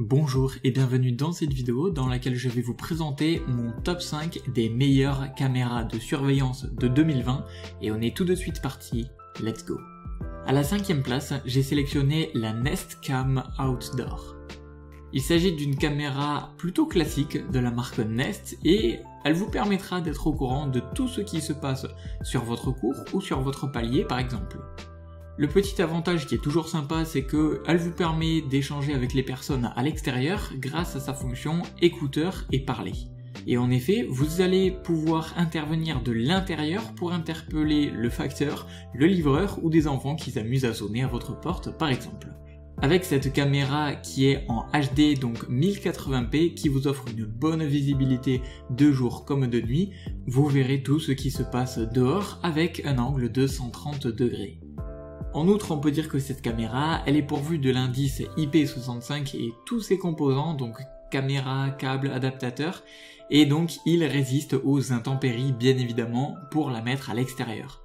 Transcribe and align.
Bonjour 0.00 0.54
et 0.64 0.72
bienvenue 0.72 1.12
dans 1.12 1.30
cette 1.30 1.52
vidéo 1.52 1.88
dans 1.88 2.08
laquelle 2.08 2.34
je 2.34 2.48
vais 2.48 2.62
vous 2.62 2.74
présenter 2.74 3.40
mon 3.46 3.70
top 3.82 4.02
5 4.02 4.40
des 4.52 4.68
meilleures 4.68 5.32
caméras 5.36 5.84
de 5.84 6.00
surveillance 6.00 6.66
de 6.66 6.88
2020 6.88 7.44
et 7.80 7.92
on 7.92 8.00
est 8.00 8.16
tout 8.16 8.24
de 8.24 8.34
suite 8.34 8.60
parti, 8.60 9.06
let's 9.40 9.64
go. 9.64 9.78
À 10.46 10.52
la 10.52 10.64
cinquième 10.64 11.04
place, 11.04 11.32
j'ai 11.44 11.62
sélectionné 11.62 12.32
la 12.34 12.52
Nest 12.52 12.98
Cam 13.02 13.44
Outdoor. 13.60 14.34
Il 15.12 15.22
s'agit 15.22 15.52
d'une 15.52 15.76
caméra 15.76 16.52
plutôt 16.58 16.86
classique 16.86 17.48
de 17.52 17.60
la 17.60 17.70
marque 17.70 18.00
Nest 18.00 18.58
et 18.64 18.98
elle 19.24 19.34
vous 19.34 19.48
permettra 19.48 20.00
d'être 20.00 20.26
au 20.26 20.32
courant 20.32 20.66
de 20.66 20.82
tout 20.96 21.06
ce 21.06 21.20
qui 21.20 21.40
se 21.40 21.52
passe 21.52 21.86
sur 22.22 22.42
votre 22.42 22.72
cours 22.72 22.96
ou 23.12 23.20
sur 23.20 23.42
votre 23.42 23.70
palier 23.70 24.04
par 24.04 24.18
exemple. 24.18 24.58
Le 25.36 25.48
petit 25.48 25.82
avantage 25.82 26.28
qui 26.28 26.36
est 26.36 26.42
toujours 26.42 26.68
sympa, 26.68 27.04
c'est 27.04 27.24
qu'elle 27.24 27.78
vous 27.78 27.90
permet 27.90 28.40
d'échanger 28.40 28.94
avec 28.94 29.14
les 29.14 29.24
personnes 29.24 29.72
à 29.74 29.82
l'extérieur 29.82 30.52
grâce 30.58 30.94
à 30.94 31.00
sa 31.00 31.12
fonction 31.12 31.62
écouteur 31.82 32.44
et 32.52 32.60
parler. 32.60 32.92
Et 33.48 33.58
en 33.58 33.68
effet, 33.72 34.06
vous 34.08 34.42
allez 34.42 34.70
pouvoir 34.70 35.34
intervenir 35.36 36.02
de 36.02 36.12
l'intérieur 36.12 36.94
pour 36.94 37.12
interpeller 37.12 37.90
le 37.90 38.10
facteur, 38.10 38.68
le 38.94 39.06
livreur 39.06 39.58
ou 39.64 39.70
des 39.70 39.88
enfants 39.88 40.14
qui 40.14 40.30
s'amusent 40.30 40.64
à 40.64 40.72
sonner 40.72 41.02
à 41.02 41.08
votre 41.08 41.38
porte 41.40 41.76
par 41.76 41.88
exemple. 41.88 42.28
Avec 42.80 43.04
cette 43.04 43.32
caméra 43.32 43.94
qui 43.94 44.26
est 44.26 44.44
en 44.48 44.66
HD 44.72 45.18
donc 45.18 45.48
1080p 45.50 46.54
qui 46.54 46.68
vous 46.68 46.86
offre 46.86 47.06
une 47.08 47.24
bonne 47.24 47.64
visibilité 47.64 48.40
de 48.70 48.92
jour 48.92 49.24
comme 49.24 49.48
de 49.48 49.60
nuit, 49.60 49.90
vous 50.28 50.46
verrez 50.46 50.82
tout 50.82 51.00
ce 51.00 51.10
qui 51.10 51.32
se 51.32 51.42
passe 51.42 51.78
dehors 51.78 52.38
avec 52.44 52.86
un 52.86 52.98
angle 52.98 53.32
de 53.32 53.48
130 53.48 54.06
degrés. 54.06 54.60
En 55.34 55.48
outre, 55.48 55.72
on 55.72 55.78
peut 55.78 55.90
dire 55.90 56.08
que 56.08 56.20
cette 56.20 56.42
caméra, 56.42 57.02
elle 57.06 57.16
est 57.16 57.22
pourvue 57.22 57.58
de 57.58 57.72
l'indice 57.72 58.22
IP65 58.36 59.36
et 59.36 59.52
tous 59.66 59.80
ses 59.80 59.98
composants, 59.98 60.54
donc 60.54 60.76
caméra, 61.10 61.70
câble, 61.70 62.12
adaptateur, 62.12 62.84
et 63.30 63.44
donc 63.44 63.72
il 63.84 64.04
résiste 64.04 64.54
aux 64.62 64.92
intempéries 64.92 65.52
bien 65.52 65.76
évidemment 65.76 66.36
pour 66.52 66.70
la 66.70 66.82
mettre 66.82 67.10
à 67.10 67.14
l'extérieur. 67.14 67.82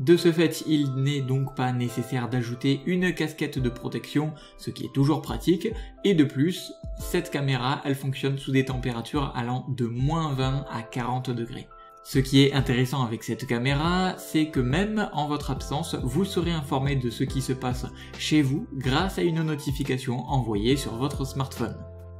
De 0.00 0.16
ce 0.16 0.32
fait, 0.32 0.64
il 0.66 0.92
n'est 0.96 1.20
donc 1.20 1.54
pas 1.54 1.72
nécessaire 1.72 2.28
d'ajouter 2.28 2.80
une 2.84 3.14
casquette 3.14 3.60
de 3.60 3.68
protection, 3.68 4.32
ce 4.56 4.70
qui 4.70 4.84
est 4.84 4.92
toujours 4.92 5.22
pratique, 5.22 5.68
et 6.02 6.14
de 6.14 6.24
plus, 6.24 6.72
cette 6.98 7.30
caméra, 7.30 7.80
elle 7.84 7.94
fonctionne 7.94 8.38
sous 8.38 8.50
des 8.50 8.64
températures 8.64 9.32
allant 9.36 9.66
de 9.68 9.86
moins 9.86 10.32
20 10.34 10.66
à 10.68 10.82
40 10.82 11.30
degrés. 11.30 11.68
Ce 12.04 12.18
qui 12.18 12.42
est 12.42 12.52
intéressant 12.52 13.04
avec 13.04 13.22
cette 13.22 13.46
caméra, 13.46 14.14
c'est 14.16 14.48
que 14.48 14.60
même 14.60 15.10
en 15.12 15.28
votre 15.28 15.50
absence, 15.50 15.94
vous 16.02 16.24
serez 16.24 16.52
informé 16.52 16.96
de 16.96 17.10
ce 17.10 17.24
qui 17.24 17.42
se 17.42 17.52
passe 17.52 17.86
chez 18.18 18.42
vous 18.42 18.66
grâce 18.74 19.18
à 19.18 19.22
une 19.22 19.42
notification 19.42 20.20
envoyée 20.28 20.76
sur 20.76 20.96
votre 20.96 21.26
smartphone. 21.26 21.76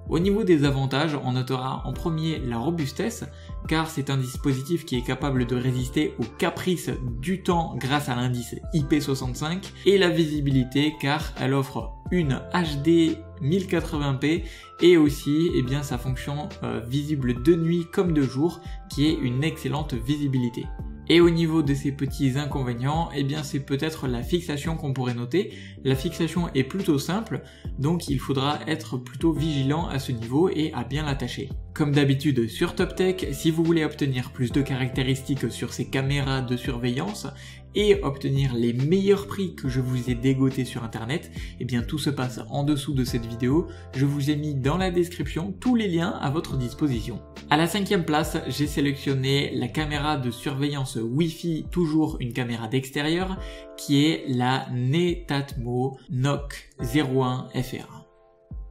Au 0.09 0.19
niveau 0.19 0.43
des 0.43 0.65
avantages, 0.65 1.19
on 1.23 1.33
notera 1.33 1.83
en 1.85 1.93
premier 1.93 2.39
la 2.39 2.57
robustesse, 2.57 3.25
car 3.69 3.91
c'est 3.91 4.09
un 4.09 4.17
dispositif 4.17 4.87
qui 4.87 4.97
est 4.97 5.03
capable 5.03 5.47
de 5.47 5.55
résister 5.55 6.15
aux 6.19 6.25
caprices 6.39 6.91
du 7.21 7.43
temps 7.43 7.75
grâce 7.77 8.09
à 8.09 8.17
l'indice 8.17 8.57
IP65, 8.73 9.71
et 9.85 9.99
la 9.99 10.09
visibilité, 10.09 10.95
car 10.99 11.35
elle 11.39 11.53
offre 11.53 11.93
une 12.11 12.41
HD 12.55 13.19
1080p 13.43 14.45
et 14.81 14.97
aussi 14.97 15.51
eh 15.55 15.63
bien, 15.63 15.83
sa 15.83 15.99
fonction 15.99 16.49
euh, 16.63 16.81
visible 16.81 17.43
de 17.43 17.55
nuit 17.55 17.87
comme 17.93 18.15
de 18.15 18.23
jour, 18.23 18.61
qui 18.89 19.07
est 19.07 19.15
une 19.15 19.45
excellente 19.45 19.93
visibilité. 19.93 20.65
Et 21.11 21.21
au 21.21 21.31
niveau 21.31 21.63
de 21.63 21.75
ces 21.75 21.93
petits 21.93 22.39
inconvénients, 22.39 23.09
eh 23.15 23.25
bien 23.25 23.43
c'est 23.43 23.61
peut-être 23.61 24.07
la 24.09 24.23
fixation 24.23 24.77
qu'on 24.77 24.93
pourrait 24.93 25.15
noter. 25.15 25.53
La 25.85 25.95
fixation 25.95 26.53
est 26.55 26.65
plutôt 26.65 26.99
simple, 26.99 27.43
donc 27.79 28.09
il 28.09 28.21
faudra 28.21 28.59
être 28.67 28.99
plutôt 28.99 29.33
vigilant 29.33 29.89
à 29.89 29.99
ce 29.99 30.13
niveau 30.13 30.51
et 30.51 30.73
à 30.75 30.85
bien 30.85 31.07
l'attacher. 31.07 31.49
Comme 31.79 31.93
d'habitude 31.93 32.49
sur 32.49 32.75
TopTech, 32.75 33.29
si 33.31 33.53
vous 33.53 33.63
voulez 33.63 33.85
obtenir 33.85 34.33
plus 34.33 34.51
de 34.51 34.63
caractéristiques 34.63 35.49
sur 35.49 35.73
ces 35.73 35.89
caméras 35.89 36.41
de 36.41 36.57
surveillance 36.57 37.29
et 37.77 38.03
obtenir 38.03 38.53
les 38.53 38.73
meilleurs 38.73 39.29
prix 39.29 39.55
que 39.55 39.69
je 39.69 39.79
vous 39.79 40.11
ai 40.11 40.17
dégotés 40.17 40.65
sur 40.65 40.83
internet, 40.83 41.31
eh 41.61 41.65
bien 41.65 41.83
tout 41.83 42.01
se 42.01 42.11
passe 42.11 42.41
en 42.51 42.65
dessous 42.65 42.95
de 42.95 43.05
cette 43.05 43.27
vidéo. 43.27 43.69
Je 43.95 44.07
vous 44.07 44.29
ai 44.29 44.35
mis 44.35 44.57
dans 44.57 44.77
la 44.77 44.91
description 44.91 45.55
tous 45.61 45.77
les 45.77 45.87
liens 45.87 46.19
à 46.21 46.31
votre 46.31 46.57
disposition. 46.57 47.23
À 47.49 47.57
la 47.57 47.69
cinquième 47.69 48.05
place, 48.05 48.39
j'ai 48.49 48.67
sélectionné 48.67 49.53
la 49.55 49.69
caméra 49.69 50.17
de 50.17 50.33
surveillance 50.33 50.99
Wi-Fi, 51.01 51.67
toujours 51.71 52.17
une 52.19 52.33
caméra 52.33 52.67
d'extérieur, 52.67 53.39
qui 53.77 54.05
est 54.05 54.25
la 54.27 54.67
Netatmo 54.73 55.97
NOC 56.11 56.71
01 56.81 57.51
FR. 57.55 58.08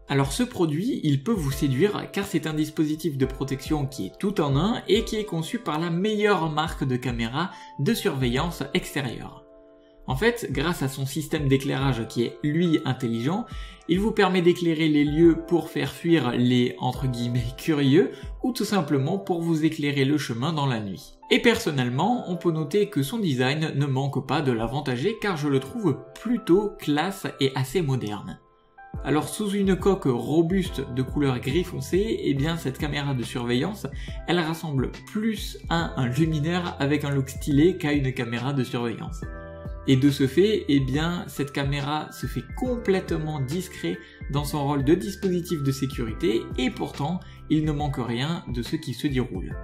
Alors 0.09 0.31
ce 0.31 0.43
produit, 0.43 1.01
il 1.03 1.21
peut 1.21 1.33
vous 1.33 1.51
séduire 1.51 2.09
car 2.13 2.25
c'est 2.25 2.47
un 2.47 2.53
dispositif 2.53 3.17
de 3.17 3.25
protection 3.25 3.85
qui 3.85 4.07
est 4.07 4.17
tout 4.17 4.39
en 4.39 4.55
un 4.55 4.81
et 4.87 5.03
qui 5.03 5.17
est 5.17 5.25
conçu 5.25 5.59
par 5.59 5.79
la 5.79 5.89
meilleure 5.89 6.49
marque 6.49 6.85
de 6.85 6.95
caméra 6.95 7.51
de 7.79 7.93
surveillance 7.93 8.63
extérieure. 8.73 9.43
En 10.09 10.15
fait, 10.15 10.47
grâce 10.49 10.81
à 10.83 10.87
son 10.87 11.05
système 11.05 11.49
d'éclairage 11.49 12.07
qui 12.07 12.23
est 12.23 12.37
lui 12.41 12.79
intelligent, 12.85 13.45
il 13.89 13.99
vous 13.99 14.13
permet 14.13 14.41
d'éclairer 14.41 14.87
les 14.87 15.03
lieux 15.03 15.35
pour 15.47 15.69
faire 15.69 15.91
fuir 15.91 16.31
les 16.31 16.77
entre 16.79 17.07
guillemets 17.07 17.43
curieux 17.57 18.11
ou 18.41 18.53
tout 18.53 18.63
simplement 18.63 19.17
pour 19.17 19.41
vous 19.41 19.65
éclairer 19.65 20.05
le 20.05 20.17
chemin 20.17 20.53
dans 20.53 20.65
la 20.65 20.79
nuit. 20.79 21.17
Et 21.29 21.41
personnellement, 21.41 22.23
on 22.31 22.37
peut 22.37 22.51
noter 22.51 22.87
que 22.87 23.03
son 23.03 23.19
design 23.19 23.73
ne 23.75 23.85
manque 23.85 24.25
pas 24.25 24.41
de 24.41 24.53
l'avantager 24.53 25.17
car 25.21 25.35
je 25.35 25.49
le 25.49 25.59
trouve 25.59 25.97
plutôt 26.15 26.71
classe 26.79 27.27
et 27.41 27.51
assez 27.55 27.81
moderne. 27.81 28.39
Alors 29.03 29.29
sous 29.29 29.51
une 29.51 29.75
coque 29.75 30.05
robuste 30.05 30.81
de 30.93 31.01
couleur 31.01 31.39
gris 31.39 31.63
foncé, 31.63 32.19
eh 32.23 32.33
bien 32.33 32.57
cette 32.57 32.77
caméra 32.77 33.13
de 33.13 33.23
surveillance, 33.23 33.87
elle 34.27 34.39
rassemble 34.39 34.91
plus 35.11 35.57
à 35.69 35.99
un 35.99 36.07
luminaire 36.07 36.75
avec 36.79 37.05
un 37.05 37.11
look 37.11 37.29
stylé 37.29 37.77
qu'à 37.77 37.93
une 37.93 38.13
caméra 38.13 38.53
de 38.53 38.63
surveillance. 38.63 39.21
Et 39.89 39.95
de 39.95 40.09
ce 40.09 40.27
fait, 40.27 40.65
eh 40.67 40.81
bien 40.81 41.23
cette 41.27 41.53
caméra 41.53 42.11
se 42.11 42.25
fait 42.25 42.43
complètement 42.57 43.39
discret 43.39 43.97
dans 44.31 44.43
son 44.43 44.65
rôle 44.65 44.83
de 44.83 44.95
dispositif 44.95 45.63
de 45.63 45.71
sécurité 45.71 46.41
et 46.57 46.69
pourtant 46.69 47.21
il 47.49 47.63
ne 47.63 47.71
manque 47.71 47.97
rien 47.97 48.43
de 48.53 48.61
ce 48.61 48.75
qui 48.75 48.93
se 48.93 49.07
déroule. 49.07 49.55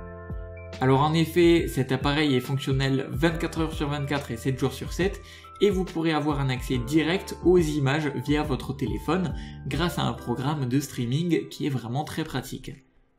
Alors 0.82 1.02
en 1.02 1.14
effet, 1.14 1.68
cet 1.68 1.92
appareil 1.92 2.36
est 2.36 2.40
fonctionnel 2.40 3.08
24 3.12 3.60
heures 3.60 3.74
sur 3.74 3.90
24 3.90 4.32
et 4.32 4.38
7 4.38 4.60
jours 4.60 4.74
sur 4.74 4.92
7 4.94 5.22
et 5.62 5.70
vous 5.70 5.86
pourrez 5.86 6.12
avoir 6.12 6.40
un 6.40 6.50
accès 6.50 6.78
direct 6.78 7.38
aux 7.44 7.58
images 7.58 8.12
via 8.26 8.44
votre 8.44 8.74
téléphone 8.74 9.34
grâce 9.68 10.00
à 10.00 10.04
un 10.04 10.14
programme 10.14 10.68
de 10.68 10.80
streaming 10.80 11.48
qui 11.50 11.66
est 11.66 11.70
vraiment 11.70 12.04
très 12.04 12.24
pratique. 12.24 12.72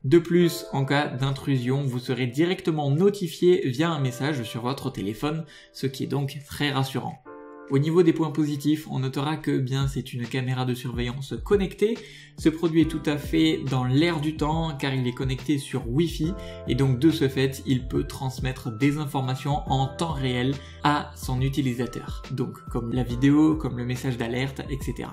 De 0.04 0.18
plus, 0.18 0.66
en 0.72 0.84
cas 0.84 1.08
d'intrusion, 1.08 1.82
vous 1.82 1.98
serez 1.98 2.26
directement 2.26 2.90
notifié 2.90 3.66
via 3.68 3.90
un 3.90 4.00
message 4.00 4.42
sur 4.42 4.60
votre 4.62 4.90
téléphone, 4.90 5.46
ce 5.72 5.86
qui 5.86 6.04
est 6.04 6.08
donc 6.08 6.38
très 6.46 6.70
rassurant. 6.70 7.24
Au 7.70 7.78
niveau 7.78 8.02
des 8.02 8.12
points 8.12 8.30
positifs, 8.30 8.86
on 8.90 8.98
notera 8.98 9.38
que 9.38 9.58
bien 9.58 9.88
c'est 9.88 10.12
une 10.12 10.26
caméra 10.26 10.66
de 10.66 10.74
surveillance 10.74 11.34
connectée. 11.44 11.96
Ce 12.38 12.50
produit 12.50 12.82
est 12.82 12.90
tout 12.90 13.02
à 13.06 13.16
fait 13.16 13.60
dans 13.70 13.84
l'air 13.84 14.20
du 14.20 14.36
temps 14.36 14.76
car 14.76 14.94
il 14.94 15.06
est 15.06 15.14
connecté 15.14 15.56
sur 15.56 15.88
Wi-Fi 15.88 16.34
et 16.68 16.74
donc 16.74 16.98
de 16.98 17.10
ce 17.10 17.26
fait, 17.26 17.62
il 17.64 17.88
peut 17.88 18.04
transmettre 18.04 18.70
des 18.70 18.98
informations 18.98 19.62
en 19.66 19.86
temps 19.86 20.12
réel 20.12 20.54
à 20.82 21.10
son 21.16 21.40
utilisateur. 21.40 22.22
Donc 22.32 22.58
comme 22.70 22.92
la 22.92 23.02
vidéo, 23.02 23.56
comme 23.56 23.78
le 23.78 23.86
message 23.86 24.18
d'alerte, 24.18 24.60
etc. 24.68 25.08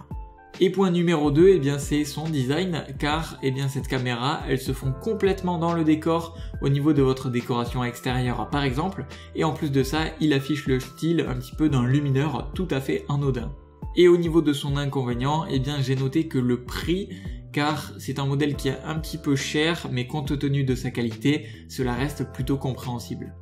Et 0.63 0.69
point 0.69 0.91
numéro 0.91 1.31
2, 1.31 1.47
eh 1.55 1.57
bien 1.57 1.79
c'est 1.79 2.05
son 2.05 2.29
design, 2.29 2.85
car 2.99 3.39
eh 3.41 3.49
bien 3.49 3.67
cette 3.67 3.87
caméra, 3.87 4.41
elle 4.47 4.59
se 4.59 4.73
fond 4.73 4.93
complètement 5.01 5.57
dans 5.57 5.73
le 5.73 5.83
décor 5.83 6.37
au 6.61 6.69
niveau 6.69 6.93
de 6.93 7.01
votre 7.01 7.31
décoration 7.31 7.83
extérieure 7.83 8.47
par 8.51 8.63
exemple, 8.63 9.07
et 9.33 9.43
en 9.43 9.53
plus 9.53 9.71
de 9.71 9.81
ça, 9.81 10.01
il 10.19 10.33
affiche 10.33 10.67
le 10.67 10.79
style 10.79 11.25
un 11.27 11.33
petit 11.33 11.55
peu 11.55 11.67
d'un 11.67 11.87
lumineur 11.87 12.51
tout 12.53 12.67
à 12.69 12.79
fait 12.79 13.05
anodin. 13.09 13.51
Et 13.95 14.07
au 14.07 14.17
niveau 14.17 14.43
de 14.43 14.53
son 14.53 14.77
inconvénient, 14.77 15.45
eh 15.49 15.57
bien 15.57 15.81
j'ai 15.81 15.95
noté 15.95 16.27
que 16.27 16.37
le 16.37 16.63
prix 16.63 17.09
car 17.51 17.93
c'est 17.97 18.19
un 18.19 18.27
modèle 18.27 18.55
qui 18.55 18.67
est 18.67 18.77
un 18.85 18.99
petit 18.99 19.17
peu 19.17 19.35
cher, 19.35 19.87
mais 19.91 20.05
compte 20.05 20.37
tenu 20.37 20.63
de 20.63 20.75
sa 20.75 20.91
qualité, 20.91 21.47
cela 21.69 21.95
reste 21.95 22.31
plutôt 22.33 22.57
compréhensible. 22.57 23.33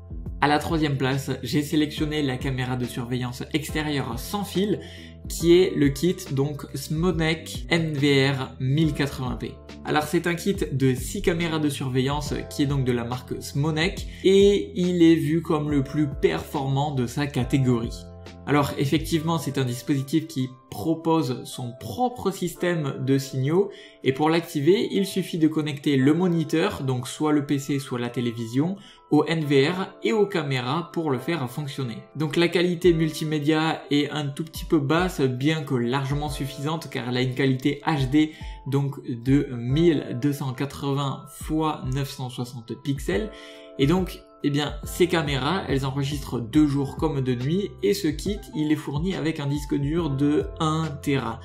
À 0.41 0.47
la 0.47 0.57
troisième 0.57 0.97
place, 0.97 1.31
j'ai 1.43 1.61
sélectionné 1.61 2.23
la 2.23 2.37
caméra 2.37 2.77
de 2.77 2.85
surveillance 2.85 3.43
extérieure 3.53 4.17
sans 4.17 4.45
fil, 4.45 4.79
qui 5.27 5.59
est 5.59 5.75
le 5.75 5.89
kit 5.89 6.15
donc 6.31 6.65
Smonek 6.75 7.65
NVR 7.69 8.55
1080p. 8.61 9.51
Alors 9.83 10.03
c'est 10.03 10.27
un 10.27 10.35
kit 10.35 10.55
de 10.71 10.93
6 10.93 11.23
caméras 11.23 11.59
de 11.59 11.67
surveillance 11.67 12.33
qui 12.49 12.63
est 12.63 12.67
donc 12.67 12.85
de 12.85 12.93
la 12.93 13.03
marque 13.03 13.33
Smonek 13.41 14.07
et 14.23 14.71
il 14.75 15.03
est 15.03 15.15
vu 15.15 15.41
comme 15.41 15.69
le 15.69 15.83
plus 15.83 16.07
performant 16.07 16.95
de 16.95 17.05
sa 17.05 17.27
catégorie. 17.27 18.05
Alors 18.49 18.71
effectivement, 18.79 19.37
c'est 19.37 19.59
un 19.59 19.63
dispositif 19.63 20.25
qui 20.25 20.49
propose 20.71 21.43
son 21.43 21.71
propre 21.79 22.31
système 22.31 22.95
de 23.05 23.19
signaux 23.19 23.69
et 24.03 24.11
pour 24.11 24.27
l'activer, 24.27 24.87
il 24.89 25.05
suffit 25.05 25.37
de 25.37 25.47
connecter 25.47 25.97
le 25.97 26.15
moniteur, 26.15 26.81
donc 26.81 27.07
soit 27.07 27.31
le 27.31 27.45
PC, 27.45 27.77
soit 27.77 27.99
la 27.99 28.09
télévision, 28.09 28.75
au 29.11 29.23
NVR 29.23 29.93
et 30.01 30.13
aux 30.13 30.25
caméras 30.25 30.89
pour 30.93 31.11
le 31.11 31.19
faire 31.19 31.47
fonctionner. 31.47 31.99
Donc 32.15 32.37
la 32.37 32.47
qualité 32.47 32.91
multimédia 32.91 33.83
est 33.91 34.09
un 34.09 34.25
tout 34.25 34.45
petit 34.45 34.65
peu 34.65 34.79
basse, 34.79 35.21
bien 35.21 35.61
que 35.61 35.75
largement 35.75 36.29
suffisante 36.31 36.89
car 36.89 37.07
elle 37.07 37.17
a 37.17 37.21
une 37.21 37.35
qualité 37.35 37.83
HD 37.85 38.31
donc 38.65 38.95
de 39.07 39.47
1280 39.51 41.25
x 41.39 41.51
960 41.93 42.81
pixels 42.81 43.29
et 43.77 43.85
donc 43.85 44.19
eh 44.43 44.49
bien, 44.49 44.75
ces 44.83 45.07
caméras, 45.07 45.63
elles 45.67 45.85
enregistrent 45.85 46.39
de 46.39 46.65
jour 46.65 46.95
comme 46.95 47.21
de 47.21 47.35
nuit, 47.35 47.71
et 47.83 47.93
ce 47.93 48.07
kit, 48.07 48.39
il 48.55 48.71
est 48.71 48.77
fourni 48.77 49.15
avec 49.15 49.39
un 49.39 49.47
disque 49.47 49.75
dur 49.75 50.09
de 50.09 50.47
1 50.59 50.87
Tera. 51.01 51.39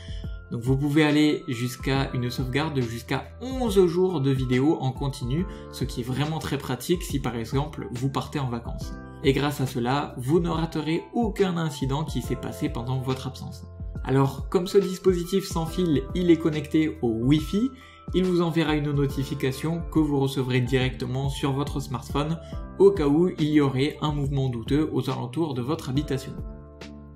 Donc 0.50 0.62
vous 0.62 0.76
pouvez 0.76 1.02
aller 1.02 1.42
jusqu'à 1.48 2.12
une 2.12 2.30
sauvegarde 2.30 2.80
jusqu'à 2.80 3.24
11 3.40 3.86
jours 3.86 4.20
de 4.20 4.30
vidéo 4.30 4.78
en 4.80 4.92
continu, 4.92 5.46
ce 5.72 5.84
qui 5.84 6.02
est 6.02 6.04
vraiment 6.04 6.38
très 6.38 6.58
pratique 6.58 7.02
si 7.02 7.18
par 7.18 7.34
exemple 7.34 7.88
vous 7.90 8.08
partez 8.08 8.38
en 8.38 8.48
vacances. 8.48 8.94
Et 9.24 9.32
grâce 9.32 9.60
à 9.60 9.66
cela, 9.66 10.14
vous 10.16 10.38
ne 10.38 10.50
raterez 10.50 11.02
aucun 11.12 11.56
incident 11.56 12.04
qui 12.04 12.22
s'est 12.22 12.36
passé 12.36 12.68
pendant 12.68 13.00
votre 13.00 13.26
absence. 13.26 13.64
Alors, 14.04 14.48
comme 14.50 14.66
ce 14.66 14.76
dispositif 14.76 15.44
sans 15.44 15.64
fil, 15.64 16.02
il 16.14 16.30
est 16.30 16.36
connecté 16.36 16.98
au 17.00 17.08
Wi-Fi, 17.08 17.70
il 18.12 18.24
vous 18.24 18.42
enverra 18.42 18.74
une 18.74 18.92
notification 18.92 19.82
que 19.92 19.98
vous 19.98 20.20
recevrez 20.20 20.60
directement 20.60 21.28
sur 21.28 21.52
votre 21.52 21.80
smartphone 21.80 22.38
au 22.78 22.90
cas 22.90 23.06
où 23.06 23.30
il 23.38 23.48
y 23.48 23.60
aurait 23.60 23.96
un 24.02 24.12
mouvement 24.12 24.48
douteux 24.48 24.90
aux 24.92 25.08
alentours 25.10 25.54
de 25.54 25.62
votre 25.62 25.90
habitation. 25.90 26.32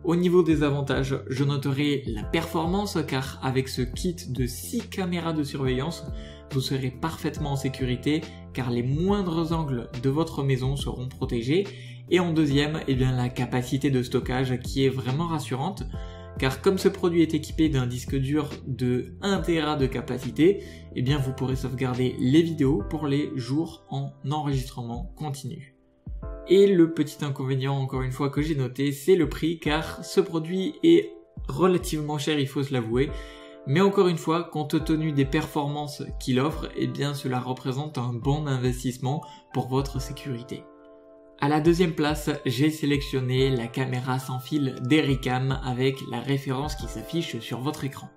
Au 0.05 0.17
niveau 0.17 0.43
des 0.43 0.62
avantages, 0.62 1.20
je 1.29 1.44
noterai 1.44 2.05
la 2.06 2.23
performance 2.23 2.96
car 3.06 3.38
avec 3.43 3.69
ce 3.69 3.82
kit 3.82 4.17
de 4.31 4.46
6 4.46 4.88
caméras 4.88 5.35
de 5.35 5.43
surveillance, 5.43 6.05
vous 6.52 6.61
serez 6.61 6.90
parfaitement 6.90 7.52
en 7.52 7.56
sécurité 7.56 8.23
car 8.55 8.70
les 8.70 8.82
moindres 8.82 9.52
angles 9.52 9.90
de 10.02 10.08
votre 10.08 10.43
maison 10.43 10.76
seront 10.76 11.08
protégés. 11.08 11.67
Et 12.11 12.20
en 12.20 12.32
deuxième, 12.32 12.81
eh 12.88 12.94
bien, 12.94 13.14
la 13.14 13.29
capacité 13.29 13.90
de 13.90 14.02
stockage 14.02 14.58
qui 14.61 14.87
est 14.87 14.88
vraiment 14.88 15.26
rassurante 15.26 15.82
car 16.38 16.62
comme 16.62 16.79
ce 16.79 16.88
produit 16.88 17.23
est 17.23 17.35
équipé 17.35 17.69
d'un 17.69 17.87
disque 17.87 18.17
dur 18.17 18.50
de 18.67 19.17
1 19.23 19.40
Tera 19.40 19.76
de 19.76 19.87
capacité, 19.87 20.62
eh 20.94 21.02
bien 21.02 21.19
vous 21.19 21.32
pourrez 21.32 21.56
sauvegarder 21.56 22.14
les 22.19 22.43
vidéos 22.43 22.82
pour 22.88 23.06
les 23.06 23.31
jours 23.37 23.85
en 23.90 24.12
enregistrement 24.31 25.12
continu. 25.17 25.75
Et 26.49 26.67
le 26.67 26.94
petit 26.94 27.25
inconvénient 27.25 27.76
encore 27.76 28.02
une 28.02 28.12
fois 28.12 28.31
que 28.31 28.40
j'ai 28.40 28.55
noté, 28.55 28.93
c'est 28.93 29.17
le 29.17 29.29
prix 29.29 29.58
car 29.58 30.05
ce 30.05 30.20
produit 30.20 30.75
est 30.82 31.12
relativement 31.49 32.19
cher, 32.19 32.38
il 32.38 32.49
faut 32.49 32.62
se 32.62 32.73
l'avouer. 32.73 33.11
Mais 33.67 33.82
encore 33.82 34.08
une 34.08 34.17
fois, 34.17 34.44
compte 34.44 34.82
tenu 34.82 35.12
des 35.12 35.26
performances 35.26 36.02
qu'il 36.19 36.40
offre, 36.40 36.70
eh 36.75 36.87
bien 36.87 37.12
cela 37.12 37.38
représente 37.38 37.99
un 37.99 38.14
bon 38.14 38.46
investissement 38.46 39.23
pour 39.52 39.69
votre 39.69 40.00
sécurité. 40.00 40.62
À 41.40 41.49
la 41.49 41.61
deuxième 41.61 41.93
place, 41.93 42.31
j'ai 42.46 42.69
sélectionné 42.69 43.49
la 43.49 43.69
caméra 43.69 44.19
sans 44.19 44.40
fil 44.40 44.75
d'Ericam 44.82 45.61
avec 45.64 45.94
la 46.11 46.19
référence 46.19 46.75
qui 46.75 46.88
s'affiche 46.88 47.38
sur 47.38 47.61
votre 47.61 47.85
écran. 47.85 48.08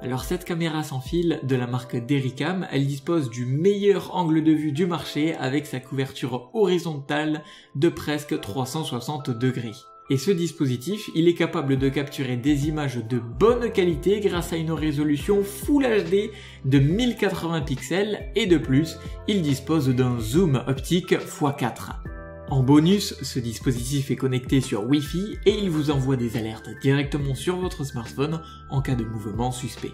Alors 0.00 0.24
cette 0.24 0.46
caméra 0.46 0.82
sans 0.82 1.00
fil 1.00 1.40
de 1.42 1.56
la 1.56 1.66
marque 1.66 1.96
Dericam, 1.96 2.66
elle 2.72 2.86
dispose 2.86 3.28
du 3.28 3.44
meilleur 3.44 4.16
angle 4.16 4.42
de 4.42 4.52
vue 4.52 4.72
du 4.72 4.86
marché 4.86 5.34
avec 5.34 5.66
sa 5.66 5.78
couverture 5.78 6.48
horizontale 6.54 7.42
de 7.74 7.90
presque 7.90 8.40
360 8.40 9.28
degrés. 9.28 9.72
Et 10.08 10.16
ce 10.16 10.30
dispositif, 10.30 11.10
il 11.14 11.28
est 11.28 11.34
capable 11.34 11.76
de 11.76 11.90
capturer 11.90 12.38
des 12.38 12.68
images 12.68 12.96
de 12.96 13.18
bonne 13.18 13.72
qualité 13.72 14.20
grâce 14.20 14.54
à 14.54 14.56
une 14.56 14.72
résolution 14.72 15.44
Full 15.44 15.84
HD 15.84 16.30
de 16.64 16.78
1080 16.78 17.60
pixels 17.60 18.30
et 18.34 18.46
de 18.46 18.56
plus, 18.56 18.96
il 19.28 19.42
dispose 19.42 19.90
d'un 19.90 20.18
zoom 20.18 20.64
optique 20.66 21.12
x4. 21.12 22.13
En 22.54 22.62
bonus, 22.62 23.20
ce 23.20 23.40
dispositif 23.40 24.12
est 24.12 24.16
connecté 24.16 24.60
sur 24.60 24.88
Wi-Fi 24.88 25.38
et 25.44 25.58
il 25.58 25.70
vous 25.70 25.90
envoie 25.90 26.14
des 26.14 26.36
alertes 26.36 26.70
directement 26.80 27.34
sur 27.34 27.56
votre 27.56 27.82
smartphone 27.82 28.42
en 28.70 28.80
cas 28.80 28.94
de 28.94 29.02
mouvement 29.02 29.50
suspect. 29.50 29.90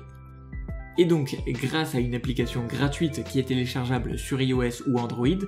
Et 0.98 1.06
donc, 1.06 1.38
grâce 1.48 1.94
à 1.94 2.00
une 2.00 2.14
application 2.14 2.66
gratuite 2.66 3.24
qui 3.24 3.38
est 3.38 3.44
téléchargeable 3.44 4.18
sur 4.18 4.42
iOS 4.42 4.86
ou 4.86 4.98
Android, 4.98 5.38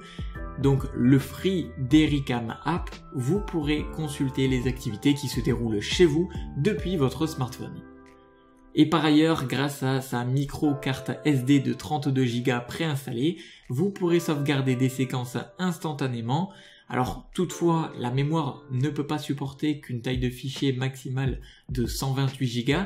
donc 0.59 0.85
le 0.95 1.19
Free 1.19 1.67
Dericam 1.77 2.57
App, 2.65 2.89
vous 3.15 3.41
pourrez 3.41 3.85
consulter 3.95 4.49
les 4.49 4.67
activités 4.67 5.13
qui 5.13 5.29
se 5.29 5.41
déroulent 5.41 5.83
chez 5.83 6.07
vous 6.07 6.31
depuis 6.57 6.97
votre 6.97 7.27
smartphone. 7.27 7.83
Et 8.75 8.89
par 8.89 9.05
ailleurs, 9.05 9.47
grâce 9.47 9.83
à 9.83 10.01
sa 10.01 10.25
micro 10.25 10.75
carte 10.75 11.11
SD 11.27 11.61
de 11.61 11.75
32 11.75 12.25
Go 12.43 12.53
préinstallée, 12.67 13.37
vous 13.69 13.91
pourrez 13.91 14.19
sauvegarder 14.19 14.77
des 14.77 14.89
séquences 14.89 15.37
instantanément 15.59 16.51
alors 16.89 17.31
toutefois, 17.35 17.93
la 17.99 18.11
mémoire 18.11 18.65
ne 18.71 18.91
peut 18.91 19.07
pas 19.07 19.19
supporter 19.19 19.81
qu'une 19.81 20.03
taille 20.03 20.19
de 20.19 20.29
fichier 20.29 20.73
maximale 20.73 21.41
de 21.71 21.87
128 21.87 22.67
Go, 22.67 22.79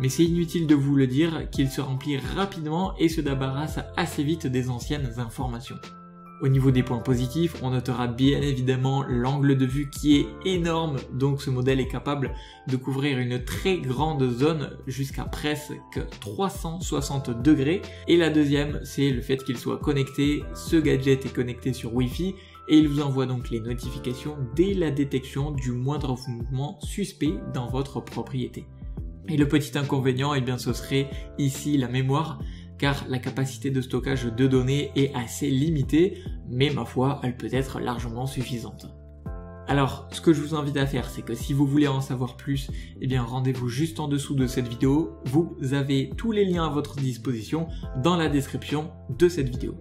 mais 0.00 0.08
c'est 0.08 0.24
inutile 0.24 0.66
de 0.66 0.74
vous 0.74 0.96
le 0.96 1.06
dire 1.06 1.48
qu'il 1.50 1.70
se 1.70 1.80
remplit 1.80 2.18
rapidement 2.18 2.96
et 2.98 3.08
se 3.08 3.20
débarrasse 3.20 3.78
assez 3.96 4.24
vite 4.24 4.46
des 4.46 4.68
anciennes 4.68 5.12
informations. 5.18 5.76
Au 6.42 6.48
niveau 6.48 6.72
des 6.72 6.82
points 6.82 6.98
positifs, 6.98 7.62
on 7.62 7.70
notera 7.70 8.08
bien 8.08 8.42
évidemment 8.42 9.04
l'angle 9.04 9.56
de 9.56 9.64
vue 9.64 9.88
qui 9.90 10.16
est 10.16 10.26
énorme, 10.44 10.96
donc 11.12 11.40
ce 11.40 11.50
modèle 11.50 11.78
est 11.78 11.86
capable 11.86 12.32
de 12.66 12.76
couvrir 12.76 13.20
une 13.20 13.44
très 13.44 13.78
grande 13.78 14.28
zone 14.28 14.76
jusqu'à 14.88 15.22
presque 15.22 16.00
360 16.20 17.42
degrés. 17.42 17.80
Et 18.08 18.16
la 18.16 18.28
deuxième, 18.28 18.80
c'est 18.82 19.10
le 19.10 19.22
fait 19.22 19.36
qu'il 19.44 19.56
soit 19.56 19.78
connecté, 19.78 20.42
ce 20.52 20.74
gadget 20.74 21.24
est 21.26 21.32
connecté 21.32 21.72
sur 21.72 21.94
Wi-Fi 21.94 22.34
et 22.68 22.78
il 22.78 22.88
vous 22.88 23.00
envoie 23.00 23.26
donc 23.26 23.50
les 23.50 23.60
notifications 23.60 24.36
dès 24.54 24.74
la 24.74 24.90
détection 24.90 25.50
du 25.50 25.72
moindre 25.72 26.16
mouvement 26.28 26.78
suspect 26.80 27.34
dans 27.54 27.68
votre 27.68 28.00
propriété. 28.00 28.66
Et 29.28 29.36
le 29.36 29.46
petit 29.46 29.76
inconvénient, 29.78 30.34
eh 30.34 30.40
bien, 30.40 30.58
ce 30.58 30.72
serait 30.72 31.08
ici 31.38 31.76
la 31.76 31.88
mémoire, 31.88 32.40
car 32.78 33.04
la 33.08 33.18
capacité 33.18 33.70
de 33.70 33.80
stockage 33.80 34.24
de 34.24 34.46
données 34.46 34.90
est 34.96 35.14
assez 35.14 35.48
limitée, 35.48 36.18
mais 36.50 36.70
ma 36.70 36.84
foi, 36.84 37.20
elle 37.22 37.36
peut 37.36 37.52
être 37.52 37.78
largement 37.78 38.26
suffisante. 38.26 38.86
Alors, 39.68 40.08
ce 40.10 40.20
que 40.20 40.32
je 40.32 40.40
vous 40.40 40.56
invite 40.56 40.76
à 40.76 40.86
faire, 40.86 41.08
c'est 41.08 41.22
que 41.22 41.34
si 41.34 41.52
vous 41.52 41.66
voulez 41.66 41.86
en 41.86 42.00
savoir 42.00 42.36
plus, 42.36 42.70
eh 43.00 43.06
bien 43.06 43.22
rendez-vous 43.22 43.68
juste 43.68 44.00
en 44.00 44.08
dessous 44.08 44.34
de 44.34 44.48
cette 44.48 44.66
vidéo. 44.66 45.12
Vous 45.26 45.56
avez 45.72 46.10
tous 46.16 46.32
les 46.32 46.44
liens 46.44 46.66
à 46.66 46.70
votre 46.70 46.96
disposition 46.96 47.68
dans 48.02 48.16
la 48.16 48.28
description 48.28 48.90
de 49.16 49.28
cette 49.28 49.48
vidéo. 49.48 49.76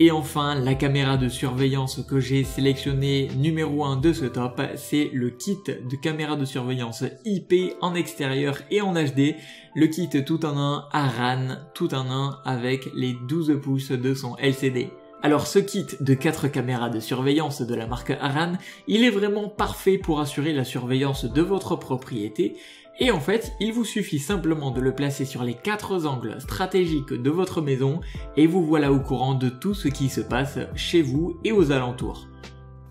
Et 0.00 0.12
enfin, 0.12 0.54
la 0.54 0.76
caméra 0.76 1.16
de 1.16 1.28
surveillance 1.28 2.04
que 2.08 2.20
j'ai 2.20 2.44
sélectionné 2.44 3.30
numéro 3.36 3.84
1 3.84 3.96
de 3.96 4.12
ce 4.12 4.26
top, 4.26 4.62
c'est 4.76 5.10
le 5.12 5.30
kit 5.30 5.58
de 5.66 5.96
caméra 5.96 6.36
de 6.36 6.44
surveillance 6.44 7.02
IP 7.24 7.74
en 7.80 7.96
extérieur 7.96 8.58
et 8.70 8.80
en 8.80 8.94
HD, 8.94 9.34
le 9.74 9.86
kit 9.88 10.08
tout 10.24 10.46
en 10.46 10.56
un 10.56 10.84
Aran, 10.92 11.56
tout 11.74 11.94
en 11.94 12.12
un 12.12 12.38
avec 12.44 12.90
les 12.94 13.16
12 13.26 13.58
pouces 13.60 13.90
de 13.90 14.14
son 14.14 14.36
LCD. 14.36 14.92
Alors 15.20 15.48
ce 15.48 15.58
kit 15.58 15.86
de 15.98 16.14
4 16.14 16.46
caméras 16.46 16.90
de 16.90 17.00
surveillance 17.00 17.62
de 17.62 17.74
la 17.74 17.88
marque 17.88 18.16
Aran, 18.20 18.52
il 18.86 19.02
est 19.02 19.10
vraiment 19.10 19.48
parfait 19.48 19.98
pour 19.98 20.20
assurer 20.20 20.52
la 20.52 20.62
surveillance 20.62 21.24
de 21.24 21.42
votre 21.42 21.74
propriété 21.74 22.54
et 23.00 23.10
en 23.10 23.20
fait, 23.20 23.52
il 23.60 23.72
vous 23.72 23.84
suffit 23.84 24.18
simplement 24.18 24.70
de 24.70 24.80
le 24.80 24.94
placer 24.94 25.24
sur 25.24 25.44
les 25.44 25.54
quatre 25.54 26.04
angles 26.06 26.40
stratégiques 26.40 27.12
de 27.12 27.30
votre 27.30 27.60
maison 27.60 28.00
et 28.36 28.46
vous 28.46 28.64
voilà 28.64 28.92
au 28.92 28.98
courant 28.98 29.34
de 29.34 29.48
tout 29.48 29.74
ce 29.74 29.88
qui 29.88 30.08
se 30.08 30.20
passe 30.20 30.58
chez 30.74 31.02
vous 31.02 31.38
et 31.44 31.52
aux 31.52 31.70
alentours. 31.70 32.26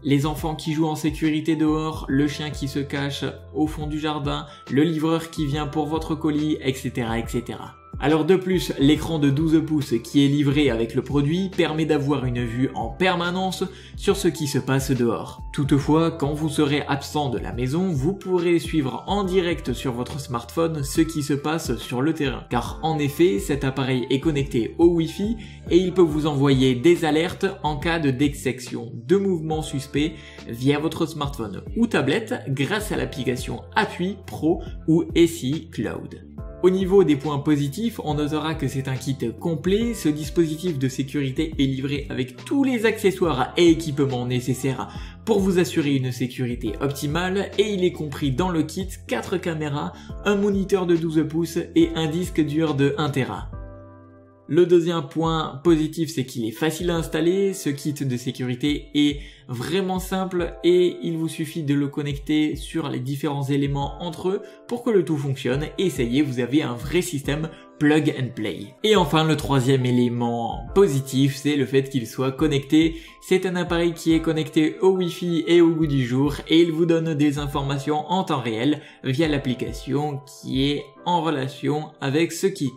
Les 0.04 0.26
enfants 0.26 0.56
qui 0.56 0.74
jouent 0.74 0.88
en 0.88 0.96
sécurité 0.96 1.56
dehors, 1.56 2.06
le 2.08 2.28
chien 2.28 2.52
qui 2.52 2.68
se 2.68 2.80
cache 2.80 3.26
au 3.54 3.68
fond 3.68 3.88
du 3.88 4.00
jardin, 4.00 4.46
le 4.72 4.84
livreur 4.84 5.30
qui 5.30 5.46
vient 5.46 5.68
pour 5.68 5.88
votre 5.88 6.16
colis, 6.16 6.58
etc. 6.62 6.92
etc. 7.18 7.60
Alors 8.00 8.26
de 8.26 8.36
plus, 8.36 8.74
l'écran 8.78 9.18
de 9.18 9.32
12 9.32 9.64
pouces 9.66 9.96
qui 10.04 10.24
est 10.24 10.28
livré 10.28 10.70
avec 10.70 10.94
le 10.94 11.02
produit 11.02 11.50
permet 11.50 11.86
d'avoir 11.86 12.26
une 12.26 12.46
vue 12.46 12.70
en 12.76 12.90
permanence 12.90 13.64
sur 13.96 14.18
ce 14.18 14.28
qui 14.28 14.46
se 14.46 14.60
passe 14.60 14.92
dehors. 14.92 15.42
Toutefois, 15.52 16.12
quand 16.12 16.34
vous 16.34 16.50
serez 16.50 16.84
absent 16.88 17.30
de 17.30 17.40
la 17.40 17.54
maison, 17.54 17.92
vous 17.92 18.14
pourrez 18.14 18.60
suivre 18.60 19.04
en 19.08 19.24
direct 19.24 19.74
sur 19.74 19.94
votre 19.94 20.20
smartphone 20.20 20.84
ce 20.84 21.02
qui 21.02 21.24
se 21.24 21.34
passe 21.34 21.76
sur 21.78 22.04
le 22.04 22.14
terrain. 22.14 22.44
Car 22.52 22.80
en 22.84 23.00
effet, 23.00 23.40
cet 23.40 23.64
appareil 23.64 24.06
est 24.12 24.20
connecté 24.20 24.76
au 24.78 24.86
Wi-Fi 24.90 25.36
et 25.72 25.78
il 25.78 25.92
peut 25.92 26.02
vous 26.02 26.28
envoyer 26.28 26.76
des 26.76 27.04
alertes 27.04 27.48
en 27.64 27.78
cas 27.78 27.98
de 27.98 28.12
détection 28.12 28.92
de 28.94 29.18
mouvements 29.18 29.64
suspects 29.64 30.14
via 30.48 30.78
votre 30.78 31.08
smartphone 31.08 31.64
ou 31.76 31.88
tablette 31.88 32.36
grâce 32.50 32.92
à 32.92 32.96
l'application 32.96 33.64
Appui 33.76 34.18
Pro 34.28 34.62
ou 34.88 35.06
SI 35.16 35.70
Cloud. 35.72 36.37
Au 36.64 36.72
niveau 36.72 37.04
des 37.04 37.16
points 37.16 37.38
positifs, 37.38 38.02
on 38.04 38.16
notera 38.16 38.56
que 38.56 38.68
c'est 38.68 38.88
un 38.88 38.96
kit 38.96 39.18
complet, 39.40 39.94
ce 39.94 40.10
dispositif 40.10 40.80
de 40.80 40.88
sécurité 40.88 41.54
est 41.60 41.66
livré 41.66 42.08
avec 42.10 42.44
tous 42.46 42.64
les 42.64 42.88
accessoires 42.88 43.54
et 43.58 43.70
équipements 43.70 44.26
nécessaires 44.26 44.88
pour 45.24 45.40
vous 45.40 45.60
assurer 45.60 45.94
une 45.96 46.12
sécurité 46.12 46.74
optimale 46.82 47.52
et 47.60 47.74
il 47.74 47.84
est 47.84 47.92
compris 47.92 48.32
dans 48.32 48.50
le 48.50 48.64
kit 48.64 48.90
4 49.08 49.38
caméras, 49.38 49.94
un 50.26 50.36
moniteur 50.36 50.88
de 50.88 50.96
12 50.96 51.28
pouces 51.30 51.60
et 51.76 51.90
un 51.94 52.08
disque 52.08 52.44
dur 52.44 52.74
de 52.74 52.96
1 52.98 53.10
Tera. 53.12 53.52
Le 54.50 54.66
deuxième 54.66 55.02
point 55.10 55.60
positif, 55.66 56.10
c'est 56.10 56.26
qu'il 56.26 56.46
est 56.46 56.52
facile 56.52 56.90
à 56.90 56.96
installer. 56.96 57.54
Ce 57.54 57.70
kit 57.70 57.94
de 57.94 58.18
sécurité 58.18 58.88
est 58.96 59.20
vraiment 59.50 60.00
simple 60.00 60.54
et 60.64 60.96
il 61.04 61.18
vous 61.18 61.28
suffit 61.28 61.64
de 61.64 61.74
le 61.74 61.90
connecter 61.90 62.56
sur 62.56 62.88
les 62.88 63.02
différents 63.02 63.44
éléments 63.44 64.02
entre 64.02 64.30
eux 64.30 64.42
pour 64.70 64.84
que 64.84 64.90
le 64.90 65.04
tout 65.04 65.18
fonctionne. 65.18 65.66
Et 65.78 65.90
ça 65.90 66.04
y 66.04 66.20
est, 66.20 66.22
vous 66.22 66.40
avez 66.40 66.64
un 66.64 66.76
vrai 66.76 67.02
système 67.02 67.50
plug 67.78 68.16
and 68.18 68.30
play. 68.36 68.74
Et 68.86 68.96
enfin, 68.96 69.26
le 69.26 69.36
troisième 69.36 69.86
élément 69.86 70.66
positif, 70.74 71.36
c'est 71.36 71.58
le 71.58 71.66
fait 71.66 71.90
qu'il 71.90 72.08
soit 72.08 72.32
connecté. 72.32 72.96
C'est 73.22 73.46
un 73.46 73.58
appareil 73.58 73.94
qui 73.94 74.14
est 74.14 74.22
connecté 74.22 74.80
au 74.80 74.92
Wi-Fi 74.92 75.44
et 75.48 75.60
au 75.60 75.72
goût 75.72 75.88
du 75.88 76.06
jour 76.06 76.36
et 76.48 76.62
il 76.62 76.72
vous 76.72 76.86
donne 76.86 77.16
des 77.16 77.38
informations 77.38 78.10
en 78.10 78.24
temps 78.24 78.40
réel 78.40 78.82
via 79.04 79.28
l'application 79.28 80.22
qui 80.26 80.72
est 80.72 80.86
en 81.06 81.22
relation 81.22 81.92
avec 82.00 82.32
ce 82.32 82.48
kit. 82.48 82.72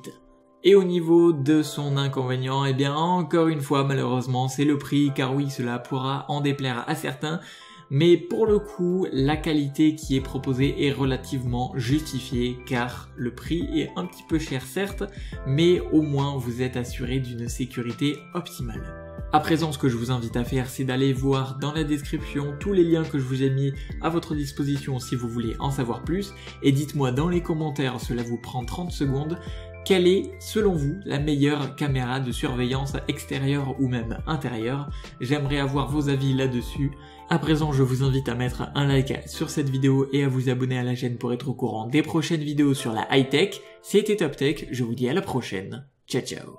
Et 0.63 0.75
au 0.75 0.85
niveau 0.85 1.33
de 1.33 1.63
son 1.63 1.97
inconvénient, 1.97 2.67
eh 2.67 2.75
bien 2.75 2.95
encore 2.95 3.49
une 3.49 3.63
fois 3.63 3.83
malheureusement 3.85 4.47
c'est 4.47 4.67
le 4.67 4.77
prix 4.77 5.11
car 5.15 5.35
oui 5.35 5.49
cela 5.49 5.79
pourra 5.79 6.27
en 6.29 6.43
déplaire 6.43 6.85
à 6.87 6.95
certains 6.95 7.41
mais 7.89 8.19
pour 8.19 8.47
le 8.47 8.59
coup 8.59 9.07
la 9.11 9.37
qualité 9.37 9.95
qui 9.95 10.17
est 10.17 10.21
proposée 10.21 10.87
est 10.87 10.93
relativement 10.93 11.73
justifiée 11.77 12.59
car 12.67 13.09
le 13.17 13.35
prix 13.35 13.69
est 13.75 13.91
un 13.97 14.05
petit 14.05 14.23
peu 14.29 14.39
cher 14.39 14.63
certes 14.63 15.03
mais 15.47 15.81
au 15.93 16.03
moins 16.03 16.37
vous 16.37 16.61
êtes 16.61 16.77
assuré 16.77 17.21
d'une 17.21 17.49
sécurité 17.49 18.19
optimale. 18.35 19.11
À 19.33 19.39
présent, 19.39 19.71
ce 19.71 19.79
que 19.79 19.89
je 19.89 19.97
vous 19.97 20.11
invite 20.11 20.37
à 20.37 20.43
faire, 20.43 20.69
c'est 20.69 20.83
d'aller 20.83 21.13
voir 21.13 21.57
dans 21.61 21.73
la 21.73 21.85
description 21.85 22.53
tous 22.59 22.73
les 22.73 22.83
liens 22.83 23.05
que 23.05 23.17
je 23.17 23.23
vous 23.23 23.45
ai 23.45 23.51
mis 23.51 23.73
à 24.03 24.09
votre 24.09 24.35
disposition 24.35 24.99
si 24.99 25.15
vous 25.15 25.29
voulez 25.29 25.55
en 25.61 25.71
savoir 25.71 26.03
plus. 26.03 26.35
Et 26.65 26.73
dites-moi 26.73 27.13
dans 27.13 27.29
les 27.29 27.41
commentaires, 27.41 28.01
cela 28.01 28.25
vous 28.25 28.39
prend 28.39 28.65
30 28.65 28.91
secondes, 28.91 29.39
quelle 29.85 30.07
est, 30.07 30.31
selon 30.39 30.75
vous, 30.75 30.97
la 31.05 31.19
meilleure 31.19 31.75
caméra 31.77 32.21
de 32.21 32.33
surveillance 32.33 32.93
extérieure 33.09 33.75
ou 33.81 33.89
même 33.89 34.19
intérieure? 34.27 34.91
J'aimerais 35.21 35.59
avoir 35.59 35.91
vos 35.91 36.09
avis 36.09 36.35
là-dessus. 36.35 36.93
À 37.29 37.39
présent, 37.39 37.73
je 37.73 37.83
vous 37.83 38.03
invite 38.03 38.29
à 38.29 38.35
mettre 38.35 38.71
un 38.75 38.87
like 38.87 39.29
sur 39.29 39.51
cette 39.51 39.69
vidéo 39.69 40.09
et 40.13 40.25
à 40.25 40.29
vous 40.29 40.49
abonner 40.49 40.79
à 40.79 40.83
la 40.83 40.95
chaîne 40.95 41.17
pour 41.17 41.33
être 41.33 41.49
au 41.49 41.55
courant 41.55 41.87
des 41.87 42.03
prochaines 42.03 42.43
vidéos 42.43 42.75
sur 42.75 42.93
la 42.93 43.07
high-tech. 43.11 43.61
C'était 43.83 44.17
Top 44.17 44.37
Tech, 44.37 44.67
je 44.71 44.85
vous 44.85 44.95
dis 44.95 45.09
à 45.09 45.15
la 45.15 45.23
prochaine. 45.23 45.87
Ciao 46.09 46.23
ciao 46.23 46.59